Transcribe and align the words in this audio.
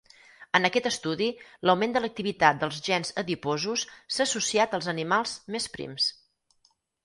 En 0.59 0.63
aquest 0.69 0.87
estudi, 0.89 1.27
l'augment 1.69 1.93
de 1.97 2.01
l'activitat 2.07 2.63
dels 2.65 2.81
gens 2.89 3.13
adiposos 3.25 3.87
s'ha 4.17 4.27
associat 4.29 4.77
als 4.79 4.91
animals 4.99 5.39
més 5.57 5.73
prims. 5.79 6.13